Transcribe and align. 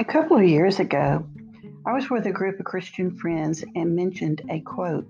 A 0.00 0.04
couple 0.04 0.38
of 0.38 0.44
years 0.44 0.80
ago, 0.80 1.26
I 1.84 1.92
was 1.92 2.08
with 2.08 2.24
a 2.24 2.32
group 2.32 2.58
of 2.58 2.64
Christian 2.64 3.18
friends 3.18 3.62
and 3.74 3.94
mentioned 3.94 4.40
a 4.48 4.60
quote 4.60 5.06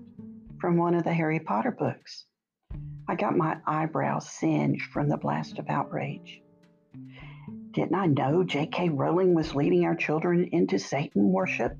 from 0.59 0.75
one 0.75 0.95
of 0.95 1.05
the 1.05 1.13
Harry 1.13 1.39
Potter 1.39 1.71
books. 1.71 2.25
I 3.07 3.15
got 3.15 3.37
my 3.37 3.55
eyebrows 3.65 4.29
singed 4.29 4.83
from 4.91 5.07
the 5.07 5.15
blast 5.15 5.59
of 5.59 5.69
outrage. 5.69 6.41
Didn't 7.71 7.95
I 7.95 8.07
know 8.07 8.43
J.K. 8.43 8.89
Rowling 8.89 9.33
was 9.33 9.55
leading 9.55 9.85
our 9.85 9.95
children 9.95 10.49
into 10.51 10.77
Satan 10.77 11.31
worship? 11.31 11.71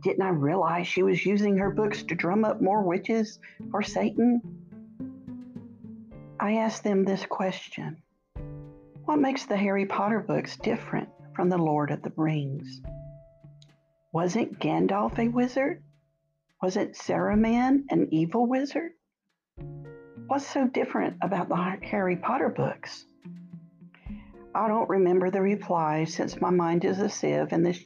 Didn't 0.00 0.22
I 0.22 0.28
realize 0.28 0.86
she 0.86 1.02
was 1.02 1.26
using 1.26 1.56
her 1.56 1.72
books 1.72 2.04
to 2.04 2.14
drum 2.14 2.44
up 2.44 2.62
more 2.62 2.84
witches 2.84 3.40
for 3.72 3.82
Satan? 3.82 4.40
I 6.38 6.58
asked 6.58 6.84
them 6.84 7.02
this 7.02 7.26
question 7.26 8.04
What 9.04 9.18
makes 9.18 9.46
the 9.46 9.56
Harry 9.56 9.86
Potter 9.86 10.20
books 10.20 10.56
different 10.58 11.08
from 11.34 11.48
the 11.48 11.58
Lord 11.58 11.90
of 11.90 12.02
the 12.02 12.12
Rings? 12.16 12.80
Wasn't 14.12 14.58
Gandalf 14.58 15.18
a 15.18 15.28
wizard? 15.28 15.82
Wasn't 16.62 16.94
Saruman 16.94 17.84
an 17.90 18.08
evil 18.10 18.46
wizard? 18.46 18.92
What's 20.26 20.46
so 20.46 20.66
different 20.66 21.16
about 21.22 21.48
the 21.48 21.86
Harry 21.86 22.16
Potter 22.16 22.48
books? 22.48 23.04
I 24.54 24.68
don't 24.68 24.88
remember 24.88 25.30
the 25.30 25.40
reply 25.40 26.04
since 26.04 26.40
my 26.40 26.50
mind 26.50 26.84
is 26.84 26.98
a 26.98 27.08
sieve 27.08 27.52
and 27.52 27.64
the 27.64 27.78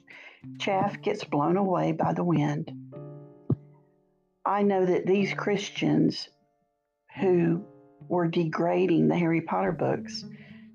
chaff 0.59 1.01
gets 1.01 1.25
blown 1.25 1.57
away 1.57 1.93
by 1.93 2.13
the 2.13 2.25
wind. 2.25 2.73
I 4.45 4.63
know 4.63 4.85
that 4.85 5.07
these 5.07 5.33
Christians 5.33 6.29
who 7.19 7.65
were 8.09 8.29
degrading 8.29 9.09
the 9.09 9.17
Harry 9.17 9.41
Potter 9.41 9.73
books 9.73 10.25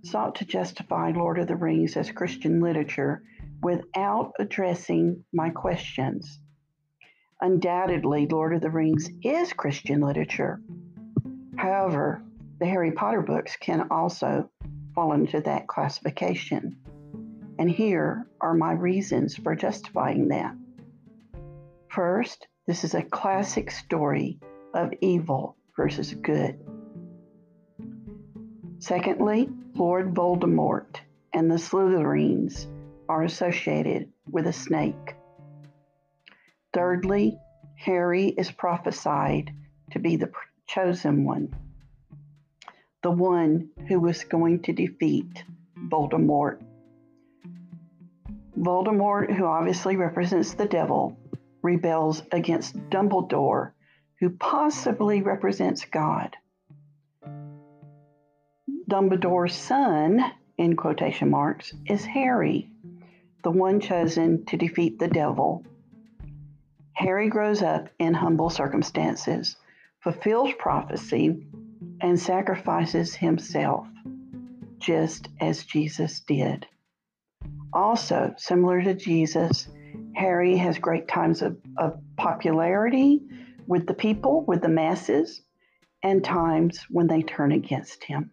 sought 0.03 0.35
to 0.35 0.45
justify 0.45 1.11
Lord 1.11 1.39
of 1.39 1.47
the 1.47 1.55
Rings 1.55 1.95
as 1.97 2.11
Christian 2.11 2.59
literature 2.61 3.23
without 3.61 4.33
addressing 4.39 5.23
my 5.33 5.49
questions. 5.49 6.39
Undoubtedly, 7.41 8.27
Lord 8.27 8.53
of 8.53 8.61
the 8.61 8.69
Rings 8.69 9.09
is 9.23 9.53
Christian 9.53 10.01
literature. 10.01 10.61
However, 11.55 12.23
the 12.59 12.65
Harry 12.65 12.91
Potter 12.91 13.21
books 13.21 13.55
can 13.57 13.87
also 13.89 14.49
fall 14.93 15.13
into 15.13 15.41
that 15.41 15.67
classification. 15.67 16.77
And 17.57 17.69
here 17.69 18.27
are 18.39 18.53
my 18.53 18.73
reasons 18.73 19.35
for 19.35 19.55
justifying 19.55 20.27
that. 20.29 20.55
First, 21.89 22.47
this 22.67 22.83
is 22.83 22.93
a 22.93 23.03
classic 23.03 23.71
story 23.71 24.39
of 24.73 24.93
evil 25.01 25.57
versus 25.75 26.13
good. 26.13 26.59
Secondly, 28.79 29.49
Lord 29.75 30.13
Voldemort 30.13 30.99
and 31.33 31.49
the 31.49 31.55
Slytherins 31.55 32.67
are 33.07 33.23
associated 33.23 34.11
with 34.29 34.47
a 34.47 34.53
snake. 34.53 35.15
Thirdly, 36.73 37.37
Harry 37.75 38.27
is 38.27 38.51
prophesied 38.51 39.51
to 39.91 39.99
be 39.99 40.15
the 40.15 40.31
chosen 40.67 41.25
one 41.25 41.55
the 43.01 43.11
one 43.11 43.69
who 43.87 43.99
was 43.99 44.23
going 44.23 44.61
to 44.61 44.73
defeat 44.73 45.43
Voldemort. 45.89 46.61
Voldemort, 48.57 49.35
who 49.35 49.45
obviously 49.45 49.95
represents 49.95 50.53
the 50.53 50.67
devil, 50.67 51.17
rebels 51.63 52.21
against 52.31 52.77
Dumbledore, 52.89 53.71
who 54.19 54.29
possibly 54.29 55.23
represents 55.23 55.85
God. 55.85 56.35
Dumbledore's 58.91 59.55
son, 59.55 60.19
in 60.57 60.75
quotation 60.75 61.29
marks, 61.29 61.73
is 61.85 62.03
Harry, 62.03 62.69
the 63.41 63.49
one 63.49 63.79
chosen 63.79 64.45
to 64.47 64.57
defeat 64.57 64.99
the 64.99 65.07
devil. 65.07 65.63
Harry 66.91 67.29
grows 67.29 67.61
up 67.61 67.87
in 67.99 68.13
humble 68.13 68.49
circumstances, 68.49 69.55
fulfills 70.01 70.51
prophecy, 70.59 71.41
and 72.01 72.19
sacrifices 72.19 73.15
himself, 73.15 73.87
just 74.77 75.29
as 75.39 75.63
Jesus 75.63 76.19
did. 76.19 76.67
Also, 77.71 78.33
similar 78.35 78.81
to 78.81 78.93
Jesus, 78.93 79.69
Harry 80.15 80.57
has 80.57 80.77
great 80.79 81.07
times 81.07 81.41
of, 81.41 81.55
of 81.77 81.97
popularity 82.17 83.21
with 83.67 83.87
the 83.87 83.93
people, 83.93 84.43
with 84.43 84.61
the 84.61 84.67
masses, 84.67 85.41
and 86.03 86.25
times 86.25 86.85
when 86.89 87.07
they 87.07 87.21
turn 87.21 87.53
against 87.53 88.03
him. 88.03 88.31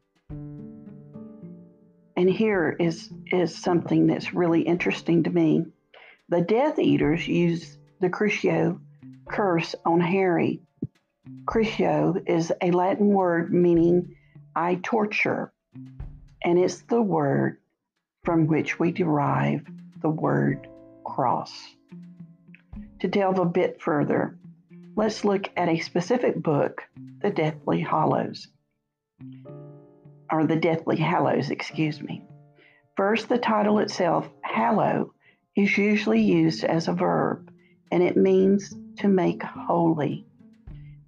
And 2.16 2.28
here 2.28 2.76
is, 2.78 3.10
is 3.26 3.56
something 3.56 4.06
that's 4.06 4.34
really 4.34 4.62
interesting 4.62 5.22
to 5.24 5.30
me. 5.30 5.66
The 6.28 6.40
Death 6.40 6.78
Eaters 6.78 7.26
use 7.26 7.78
the 8.00 8.10
Crucio 8.10 8.80
curse 9.28 9.74
on 9.84 10.00
Harry 10.00 10.62
Crucio 11.46 12.22
is 12.26 12.52
a 12.60 12.70
Latin 12.70 13.08
word 13.08 13.52
meaning 13.52 14.14
I 14.54 14.76
torture, 14.82 15.52
and 16.42 16.58
it's 16.58 16.82
the 16.82 17.02
word 17.02 17.58
from 18.24 18.46
which 18.46 18.78
we 18.78 18.92
derive 18.92 19.66
the 20.00 20.10
word 20.10 20.68
cross. 21.04 21.52
To 23.00 23.08
delve 23.08 23.38
a 23.38 23.44
bit 23.44 23.80
further, 23.80 24.38
let's 24.96 25.24
look 25.24 25.48
at 25.56 25.68
a 25.68 25.80
specific 25.80 26.42
book, 26.42 26.82
The 27.22 27.30
Deathly 27.30 27.80
Hallows, 27.80 28.48
or 30.30 30.46
The 30.46 30.56
Deathly 30.56 30.96
Hallows, 30.96 31.50
excuse 31.50 32.00
me. 32.02 32.22
First, 32.96 33.28
the 33.28 33.38
title 33.38 33.78
itself, 33.78 34.28
hallow, 34.42 35.14
is 35.56 35.76
usually 35.78 36.20
used 36.20 36.64
as 36.64 36.88
a 36.88 36.92
verb, 36.92 37.50
and 37.90 38.02
it 38.02 38.16
means 38.16 38.74
to 38.98 39.08
make 39.08 39.42
holy 39.42 40.28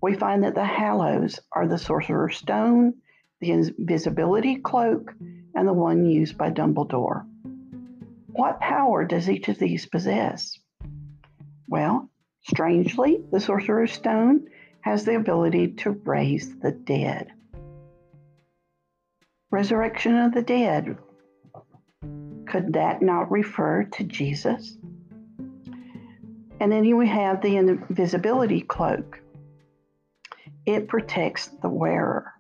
we 0.03 0.15
find 0.15 0.45
that 0.45 0.55
the 0.55 0.65
hallows 0.65 1.41
are 1.53 1.69
the 1.69 1.79
sorcerer's 1.79 2.37
stone, 2.37 2.95
the 3.41 3.51
invisibility 3.51 4.57
cloak, 4.57 5.15
and 5.55 5.69
the 5.69 5.73
one 5.73 6.07
used 6.07 6.39
by 6.39 6.51
Dumbledore. 6.51 7.27
What 8.29 8.61
power 8.61 9.05
does 9.05 9.29
each 9.29 9.49
of 9.49 9.59
these 9.59 9.87
possess? 9.87 10.59
Well, 11.69 12.09
strangely, 12.43 13.23
the 13.31 13.41
sorcerer's 13.41 13.93
stone 13.93 14.47
has 14.81 15.05
the 15.05 15.17
ability 15.17 15.73
to 15.73 15.91
raise 15.91 16.59
the 16.59 16.73
dead. 16.73 17.33
Resurrection 19.51 20.17
of 20.17 20.33
the 20.33 20.43
dead. 20.43 20.97
Could 22.47 22.75
that 22.75 23.03
not 23.03 23.31
refer 23.31 23.85
to 23.85 24.05
Jesus? 24.05 24.77
And 26.61 26.71
then 26.71 26.97
we 26.97 27.09
have 27.09 27.43
the 27.43 27.57
invisibility 27.57 28.61
cloak. 28.61 29.21
It 30.67 30.89
protects 30.89 31.49
the 31.49 31.69
wearer. 31.69 32.33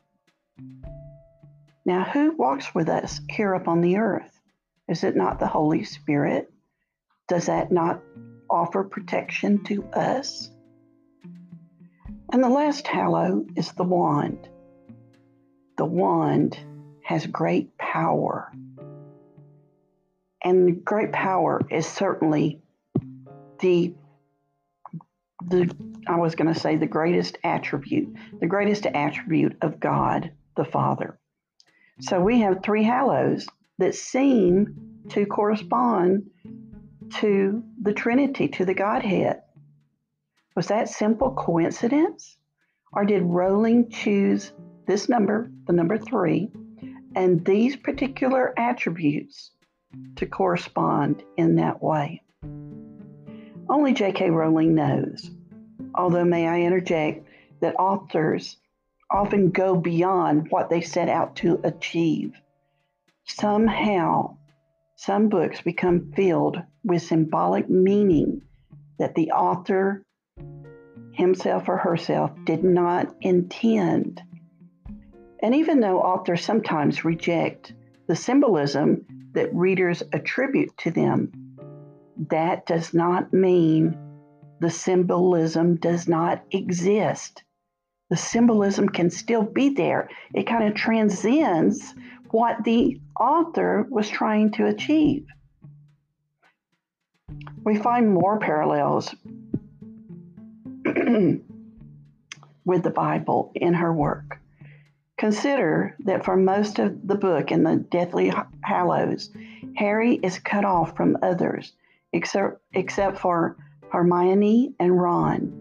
Now, 1.84 2.04
who 2.04 2.36
walks 2.36 2.74
with 2.74 2.88
us 2.88 3.20
here 3.28 3.54
upon 3.54 3.80
the 3.80 3.96
earth? 3.96 4.40
Is 4.88 5.02
it 5.02 5.16
not 5.16 5.40
the 5.40 5.48
Holy 5.48 5.82
Spirit? 5.82 6.52
Does 7.26 7.46
that 7.46 7.72
not 7.72 8.02
offer 8.48 8.84
protection 8.84 9.64
to 9.64 9.84
us? 9.94 10.50
And 12.32 12.44
the 12.44 12.48
last 12.48 12.86
hallow 12.86 13.44
is 13.56 13.72
the 13.72 13.84
wand. 13.84 14.48
The 15.76 15.84
wand 15.84 16.58
has 17.10 17.26
great 17.26 17.76
power. 17.76 18.52
And 20.44 20.84
great 20.84 21.10
power 21.10 21.60
is 21.68 21.84
certainly 21.84 22.60
the 23.58 23.94
the 25.48 25.74
I 26.06 26.18
was 26.18 26.36
going 26.36 26.54
to 26.54 26.60
say 26.60 26.76
the 26.76 26.86
greatest 26.86 27.36
attribute, 27.42 28.14
the 28.38 28.46
greatest 28.46 28.86
attribute 28.86 29.56
of 29.60 29.80
God 29.80 30.30
the 30.56 30.64
Father. 30.64 31.18
So 31.98 32.20
we 32.20 32.42
have 32.42 32.62
three 32.62 32.84
hallows 32.84 33.44
that 33.78 33.96
seem 33.96 35.02
to 35.08 35.26
correspond 35.26 36.30
to 37.14 37.64
the 37.82 37.92
Trinity, 37.92 38.46
to 38.48 38.64
the 38.64 38.74
Godhead. 38.74 39.42
Was 40.54 40.68
that 40.68 40.88
simple 40.88 41.32
coincidence? 41.32 42.36
Or 42.92 43.04
did 43.04 43.24
Rowling 43.24 43.90
choose 43.90 44.52
this 44.86 45.08
number, 45.08 45.50
the 45.66 45.72
number 45.72 45.98
three, 45.98 46.52
and 47.14 47.44
these 47.44 47.76
particular 47.76 48.52
attributes 48.58 49.50
to 50.16 50.26
correspond 50.26 51.22
in 51.36 51.56
that 51.56 51.82
way? 51.82 52.22
Only 53.68 53.92
J.K. 53.92 54.30
Rowling 54.30 54.74
knows. 54.74 55.30
Although, 55.94 56.24
may 56.24 56.46
I 56.46 56.60
interject 56.60 57.26
that 57.60 57.76
authors 57.78 58.56
often 59.10 59.50
go 59.50 59.76
beyond 59.76 60.48
what 60.50 60.70
they 60.70 60.80
set 60.80 61.08
out 61.08 61.36
to 61.36 61.60
achieve. 61.64 62.34
Somehow, 63.24 64.36
some 64.96 65.28
books 65.28 65.60
become 65.60 66.12
filled 66.12 66.62
with 66.84 67.02
symbolic 67.02 67.68
meaning 67.68 68.42
that 68.98 69.14
the 69.14 69.30
author 69.32 70.02
himself 71.12 71.68
or 71.68 71.76
herself 71.76 72.32
did 72.44 72.64
not 72.64 73.14
intend. 73.20 74.22
And 75.42 75.54
even 75.54 75.80
though 75.80 76.00
authors 76.00 76.44
sometimes 76.44 77.04
reject 77.04 77.72
the 78.06 78.16
symbolism 78.16 79.06
that 79.32 79.54
readers 79.54 80.02
attribute 80.12 80.76
to 80.78 80.90
them, 80.90 81.32
that 82.28 82.66
does 82.66 82.92
not 82.92 83.32
mean 83.32 83.96
the 84.60 84.70
symbolism 84.70 85.76
does 85.76 86.06
not 86.06 86.42
exist. 86.50 87.42
The 88.10 88.16
symbolism 88.16 88.88
can 88.88 89.08
still 89.08 89.42
be 89.42 89.70
there. 89.70 90.10
It 90.34 90.46
kind 90.46 90.64
of 90.64 90.74
transcends 90.74 91.94
what 92.30 92.62
the 92.64 93.00
author 93.18 93.86
was 93.88 94.08
trying 94.08 94.52
to 94.52 94.66
achieve. 94.66 95.26
We 97.64 97.78
find 97.78 98.12
more 98.12 98.38
parallels 98.38 99.14
with 102.64 102.82
the 102.82 102.90
Bible 102.90 103.52
in 103.54 103.74
her 103.74 103.92
work. 103.92 104.39
Consider 105.20 105.94
that 106.06 106.24
for 106.24 106.34
most 106.34 106.78
of 106.78 107.06
the 107.06 107.14
book 107.14 107.52
in 107.52 107.62
the 107.62 107.76
Deathly 107.76 108.32
Hallows, 108.62 109.28
Harry 109.76 110.14
is 110.14 110.38
cut 110.38 110.64
off 110.64 110.96
from 110.96 111.18
others 111.20 111.74
except, 112.14 112.62
except 112.72 113.18
for 113.18 113.58
Hermione 113.92 114.74
and 114.80 114.98
Ron. 114.98 115.52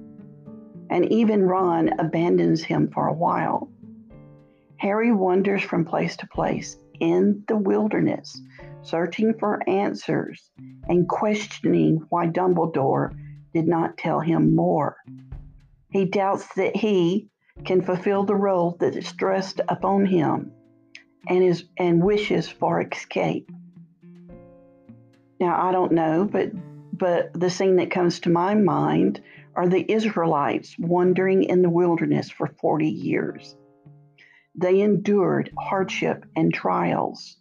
And 0.89 1.11
even 1.11 1.43
Ron 1.43 1.89
abandons 1.99 2.63
him 2.63 2.89
for 2.89 3.07
a 3.07 3.13
while. 3.13 3.69
Harry 4.77 5.11
wanders 5.11 5.61
from 5.61 5.83
place 5.83 6.15
to 6.15 6.27
place 6.27 6.77
in 7.01 7.43
the 7.49 7.57
wilderness, 7.57 8.41
searching 8.81 9.33
for 9.33 9.61
answers 9.67 10.51
and 10.87 11.09
questioning 11.09 12.01
why 12.07 12.27
Dumbledore 12.27 13.13
did 13.53 13.67
not 13.67 13.97
tell 13.97 14.21
him 14.21 14.55
more. 14.55 14.95
He 15.91 16.05
doubts 16.05 16.47
that 16.55 16.77
he 16.77 17.27
can 17.65 17.81
fulfill 17.81 18.23
the 18.23 18.35
role 18.35 18.75
that 18.79 18.95
is 18.95 19.11
thrust 19.11 19.61
upon 19.67 20.05
him 20.05 20.51
and 21.27 21.43
is 21.43 21.65
and 21.77 22.03
wishes 22.03 22.49
for 22.49 22.81
escape. 22.81 23.51
Now 25.39 25.61
I 25.61 25.71
don't 25.71 25.93
know, 25.93 26.25
but 26.25 26.51
but 26.97 27.31
the 27.33 27.49
scene 27.49 27.77
that 27.77 27.91
comes 27.91 28.19
to 28.21 28.29
my 28.29 28.55
mind 28.55 29.21
are 29.55 29.67
the 29.67 29.89
Israelites 29.91 30.75
wandering 30.77 31.43
in 31.43 31.61
the 31.61 31.69
wilderness 31.69 32.29
for 32.29 32.47
40 32.47 32.87
years. 32.87 33.55
They 34.55 34.81
endured 34.81 35.51
hardship 35.57 36.25
and 36.35 36.53
trials, 36.53 37.37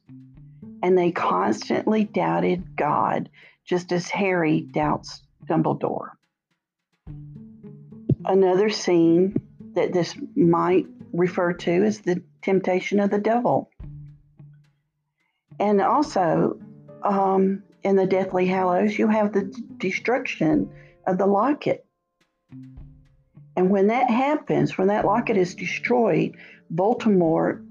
and 0.82 0.96
they 0.96 1.10
constantly 1.10 2.04
doubted 2.04 2.76
God, 2.76 3.28
just 3.64 3.92
as 3.92 4.08
Harry 4.10 4.60
doubts 4.60 5.22
Dumbledore. 5.44 6.10
Another 8.24 8.70
scene 8.70 9.34
that 9.74 9.92
this 9.92 10.14
might 10.34 10.86
refer 11.12 11.52
to 11.52 11.84
as 11.84 12.00
the 12.00 12.22
temptation 12.42 13.00
of 13.00 13.10
the 13.10 13.18
devil. 13.18 13.70
And 15.58 15.80
also, 15.80 16.60
um, 17.02 17.62
in 17.82 17.96
the 17.96 18.06
Deathly 18.06 18.46
Hallows, 18.46 18.98
you 18.98 19.08
have 19.08 19.32
the 19.32 19.44
d- 19.44 19.62
destruction 19.78 20.70
of 21.06 21.18
the 21.18 21.26
locket. 21.26 21.84
And 23.56 23.70
when 23.70 23.88
that 23.88 24.08
happens, 24.08 24.78
when 24.78 24.88
that 24.88 25.04
locket 25.04 25.36
is 25.36 25.54
destroyed, 25.54 26.36
Voldemort 26.72 27.64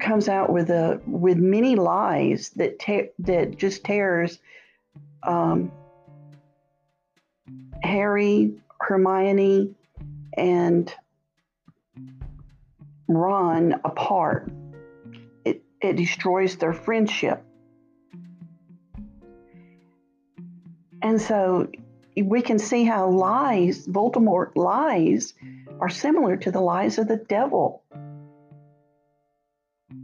comes 0.00 0.28
out 0.28 0.52
with 0.52 0.70
a 0.70 1.00
with 1.06 1.38
many 1.38 1.76
lies 1.76 2.50
that 2.56 2.78
te- 2.78 3.10
that 3.20 3.56
just 3.56 3.84
tears 3.84 4.38
um, 5.22 5.72
Harry, 7.82 8.52
Hermione, 8.80 9.74
and 10.36 10.94
Ron 13.08 13.80
apart. 13.84 14.52
It, 15.44 15.62
it 15.80 15.96
destroys 15.96 16.56
their 16.56 16.74
friendship. 16.74 17.42
And 21.00 21.20
so 21.20 21.68
we 22.16 22.42
can 22.42 22.58
see 22.58 22.84
how 22.84 23.08
lies, 23.10 23.86
Voldemort 23.86 24.56
lies, 24.56 25.34
are 25.80 25.88
similar 25.88 26.36
to 26.36 26.50
the 26.50 26.60
lies 26.60 26.98
of 26.98 27.08
the 27.08 27.16
devil. 27.16 27.82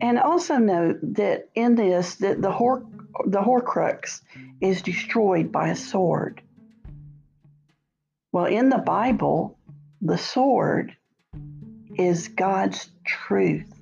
And 0.01 0.19
also 0.19 0.57
note 0.57 0.99
that 1.15 1.49
in 1.55 1.75
this, 1.75 2.17
that 2.17 2.41
the, 2.41 2.51
Hor- 2.51 2.87
the 3.27 3.41
Horcrux 3.41 4.23
is 4.61 4.83
destroyed 4.83 5.53
by 5.53 5.69
a 5.69 5.77
sword. 5.77 6.43
Well, 8.33 8.47
in 8.47 8.69
the 8.69 8.79
Bible, 8.79 9.59
the 10.01 10.19
sword 10.19 10.97
is 11.99 12.29
God's 12.29 12.91
truth, 13.05 13.73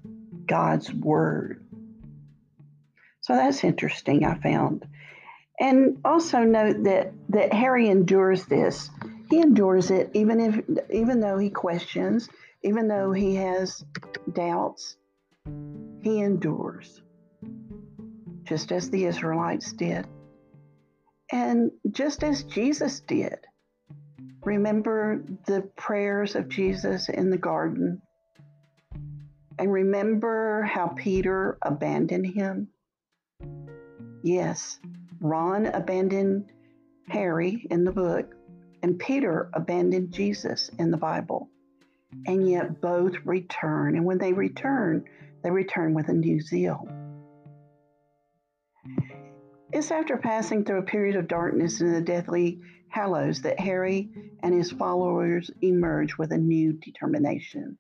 God's 0.46 0.92
word. 0.92 1.64
So 3.20 3.34
that's 3.34 3.64
interesting, 3.64 4.24
I 4.24 4.34
found. 4.34 4.86
And 5.60 5.98
also 6.04 6.40
note 6.40 6.84
that, 6.84 7.12
that 7.28 7.52
Harry 7.52 7.88
endures 7.88 8.46
this. 8.46 8.90
He 9.30 9.40
endures 9.40 9.90
it 9.90 10.10
even 10.12 10.40
if 10.40 10.60
even 10.92 11.20
though 11.20 11.38
he 11.38 11.48
questions, 11.48 12.28
even 12.62 12.88
though 12.88 13.12
he 13.12 13.36
has 13.36 13.82
doubts, 14.32 14.96
he 16.02 16.20
endures. 16.20 17.00
Just 18.44 18.72
as 18.72 18.90
the 18.90 19.04
Israelites 19.04 19.72
did. 19.72 20.06
And 21.30 21.70
just 21.90 22.24
as 22.24 22.42
Jesus 22.44 23.00
did. 23.00 23.38
Remember 24.44 25.22
the 25.46 25.62
prayers 25.76 26.34
of 26.34 26.48
Jesus 26.48 27.08
in 27.08 27.30
the 27.30 27.38
garden. 27.38 28.02
And 29.58 29.72
remember 29.72 30.62
how 30.62 30.88
Peter 30.88 31.58
abandoned 31.62 32.26
him? 32.26 32.68
Yes, 34.22 34.80
Ron 35.20 35.66
abandoned 35.66 36.50
Harry 37.08 37.66
in 37.70 37.84
the 37.84 37.92
book, 37.92 38.34
and 38.82 38.98
Peter 38.98 39.48
abandoned 39.52 40.12
Jesus 40.12 40.70
in 40.78 40.90
the 40.90 40.96
Bible. 40.96 41.48
And 42.26 42.48
yet 42.48 42.80
both 42.80 43.14
return. 43.24 43.96
And 43.96 44.04
when 44.04 44.18
they 44.18 44.32
return, 44.32 45.04
they 45.44 45.50
return 45.50 45.94
with 45.94 46.08
a 46.08 46.12
new 46.12 46.40
zeal. 46.40 46.88
It's 49.72 49.90
after 49.90 50.18
passing 50.18 50.64
through 50.64 50.80
a 50.80 50.82
period 50.82 51.16
of 51.16 51.28
darkness 51.28 51.80
and 51.80 51.94
the 51.94 52.00
deathly 52.00 52.60
hallows 52.92 53.42
that 53.42 53.58
Harry 53.58 54.10
and 54.42 54.54
his 54.54 54.70
followers 54.70 55.50
emerge 55.62 56.18
with 56.18 56.30
a 56.30 56.38
new 56.38 56.74
determination. 56.74 57.76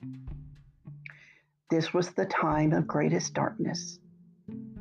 This 1.70 1.92
was 1.92 2.10
the 2.10 2.26
time 2.26 2.72
of 2.72 2.86
greatest 2.86 3.34
darkness, 3.34 3.98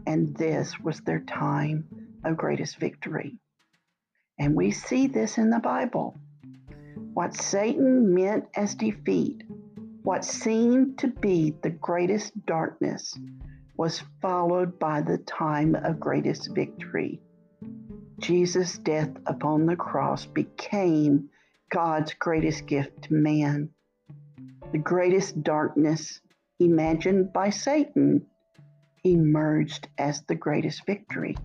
and 0.07 0.35
this 0.35 0.79
was 0.79 1.01
their 1.01 1.19
time 1.19 1.85
of 2.23 2.37
greatest 2.37 2.79
victory. 2.79 3.37
And 4.39 4.55
we 4.55 4.71
see 4.71 5.07
this 5.07 5.37
in 5.37 5.49
the 5.49 5.59
Bible. 5.59 6.17
What 7.13 7.35
Satan 7.35 8.13
meant 8.13 8.45
as 8.55 8.73
defeat, 8.75 9.43
what 10.03 10.25
seemed 10.25 10.97
to 10.99 11.07
be 11.07 11.55
the 11.61 11.69
greatest 11.69 12.45
darkness, 12.45 13.17
was 13.77 14.03
followed 14.21 14.79
by 14.79 15.01
the 15.01 15.17
time 15.17 15.75
of 15.75 15.99
greatest 15.99 16.55
victory. 16.55 17.19
Jesus' 18.21 18.77
death 18.77 19.09
upon 19.25 19.65
the 19.65 19.75
cross 19.75 20.25
became 20.25 21.29
God's 21.71 22.13
greatest 22.13 22.67
gift 22.67 23.03
to 23.03 23.13
man. 23.13 23.69
The 24.71 24.77
greatest 24.77 25.43
darkness 25.43 26.21
imagined 26.59 27.33
by 27.33 27.49
Satan 27.49 28.27
emerged 29.03 29.87
as 29.97 30.21
the 30.21 30.35
greatest 30.35 30.85
victory. 30.85 31.35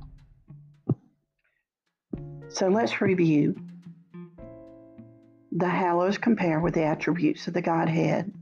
So 2.48 2.68
let's 2.68 3.00
review. 3.00 3.56
The 5.52 5.68
Hallows 5.68 6.18
compare 6.18 6.60
with 6.60 6.74
the 6.74 6.84
attributes 6.84 7.48
of 7.48 7.54
the 7.54 7.62
Godhead. 7.62 8.32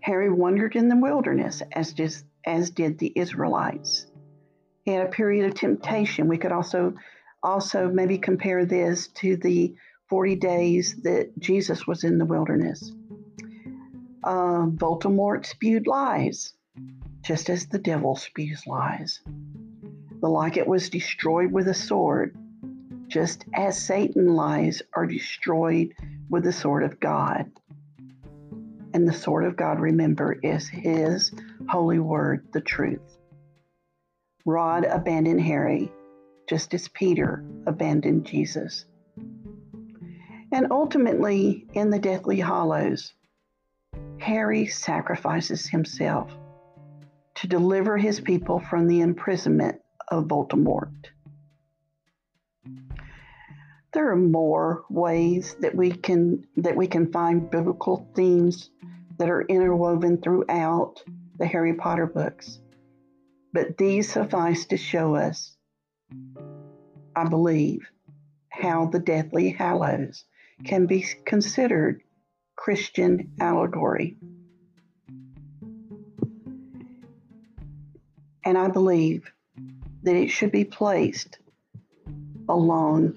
Harry 0.00 0.30
wandered 0.30 0.74
in 0.74 0.88
the 0.88 0.96
wilderness 0.96 1.62
as, 1.72 1.92
just, 1.92 2.24
as 2.46 2.70
did 2.70 2.98
the 2.98 3.12
Israelites. 3.14 4.06
Had 4.86 5.06
a 5.06 5.10
period 5.10 5.46
of 5.46 5.54
temptation. 5.54 6.28
We 6.28 6.38
could 6.38 6.52
also 6.52 6.94
also 7.42 7.88
maybe 7.88 8.18
compare 8.18 8.64
this 8.64 9.08
to 9.08 9.36
the 9.36 9.74
40 10.08 10.36
days 10.36 10.96
that 11.02 11.36
Jesus 11.38 11.86
was 11.86 12.04
in 12.04 12.18
the 12.18 12.24
wilderness. 12.24 12.92
Uh, 14.22 14.66
Voldemort 14.66 15.46
spewed 15.46 15.86
lies, 15.86 16.54
just 17.22 17.50
as 17.50 17.66
the 17.66 17.78
devil 17.78 18.16
spews 18.16 18.66
lies. 18.66 19.20
The 20.20 20.28
locket 20.28 20.66
was 20.66 20.90
destroyed 20.90 21.52
with 21.52 21.68
a 21.68 21.74
sword, 21.74 22.36
just 23.08 23.44
as 23.54 23.80
Satan 23.80 24.34
lies 24.34 24.82
are 24.94 25.06
destroyed 25.06 25.94
with 26.28 26.44
the 26.44 26.52
sword 26.52 26.82
of 26.82 26.98
God. 26.98 27.50
And 28.94 29.06
the 29.06 29.12
sword 29.12 29.44
of 29.44 29.56
God, 29.56 29.78
remember, 29.78 30.32
is 30.42 30.68
his 30.68 31.32
holy 31.68 31.98
word, 31.98 32.46
the 32.52 32.60
truth. 32.60 33.18
Ron 34.46 34.84
abandoned 34.84 35.42
Harry, 35.42 35.92
just 36.48 36.72
as 36.72 36.88
Peter 36.88 37.44
abandoned 37.66 38.24
Jesus. 38.24 38.86
And 40.52 40.68
ultimately, 40.70 41.66
in 41.74 41.90
the 41.90 41.98
Deathly 41.98 42.40
Hallows, 42.40 43.12
Harry 44.18 44.66
sacrifices 44.66 45.66
himself 45.66 46.30
to 47.34 47.46
deliver 47.46 47.98
his 47.98 48.20
people 48.20 48.60
from 48.60 48.86
the 48.86 49.00
imprisonment 49.00 49.82
of 50.08 50.28
Voldemort. 50.28 51.10
there 53.96 54.10
are 54.10 54.16
more 54.16 54.84
ways 54.90 55.56
that 55.60 55.74
we 55.74 55.90
can 55.90 56.46
that 56.58 56.76
we 56.76 56.86
can 56.86 57.10
find 57.10 57.50
biblical 57.50 58.06
themes 58.14 58.68
that 59.18 59.30
are 59.30 59.40
interwoven 59.48 60.20
throughout 60.20 61.02
the 61.38 61.46
Harry 61.46 61.72
Potter 61.72 62.04
books. 62.04 62.58
But 63.56 63.78
these 63.78 64.12
suffice 64.12 64.66
to 64.66 64.76
show 64.76 65.14
us, 65.14 65.56
I 67.16 67.24
believe, 67.26 67.88
how 68.50 68.84
the 68.84 68.98
Deathly 68.98 69.48
Hallows 69.48 70.24
can 70.66 70.84
be 70.84 71.06
considered 71.24 72.02
Christian 72.54 73.32
allegory. 73.40 74.18
And 78.44 78.58
I 78.58 78.68
believe 78.68 79.32
that 80.02 80.16
it 80.16 80.28
should 80.28 80.52
be 80.52 80.66
placed 80.66 81.38
along 82.50 83.16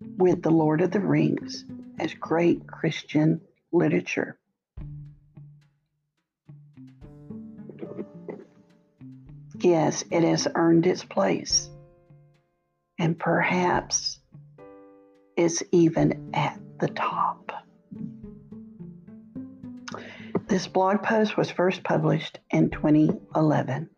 with 0.00 0.42
The 0.42 0.50
Lord 0.50 0.80
of 0.80 0.90
the 0.90 0.98
Rings 0.98 1.64
as 2.00 2.12
great 2.14 2.66
Christian 2.66 3.40
literature. 3.70 4.36
Yes, 9.64 10.04
it 10.10 10.22
has 10.22 10.46
earned 10.54 10.86
its 10.86 11.04
place. 11.04 11.70
And 12.98 13.18
perhaps 13.18 14.20
it's 15.38 15.62
even 15.72 16.30
at 16.34 16.60
the 16.80 16.88
top. 16.88 17.50
This 20.48 20.66
blog 20.66 21.02
post 21.02 21.38
was 21.38 21.50
first 21.50 21.82
published 21.82 22.38
in 22.50 22.68
2011. 22.68 23.88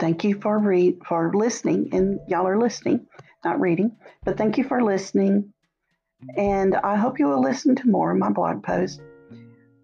Thank 0.00 0.24
you 0.24 0.40
for 0.40 0.58
read 0.58 0.98
for 1.06 1.32
listening, 1.32 1.90
and 1.92 2.18
y'all 2.26 2.48
are 2.48 2.58
listening, 2.58 3.06
not 3.44 3.60
reading, 3.60 3.96
but 4.24 4.36
thank 4.36 4.58
you 4.58 4.64
for 4.64 4.82
listening. 4.82 5.52
And 6.36 6.74
I 6.74 6.96
hope 6.96 7.20
you 7.20 7.28
will 7.28 7.40
listen 7.40 7.76
to 7.76 7.88
more 7.88 8.10
of 8.10 8.18
my 8.18 8.30
blog 8.30 8.64
posts. 8.64 9.00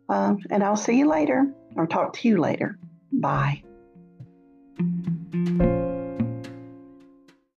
Um, 0.08 0.40
and 0.50 0.64
I'll 0.64 0.76
see 0.76 0.98
you 0.98 1.08
later, 1.08 1.46
or 1.76 1.86
talk 1.86 2.14
to 2.14 2.28
you 2.28 2.38
later. 2.38 2.76
Bye. 3.12 3.62
Thank 5.30 5.62
you. 5.62 5.77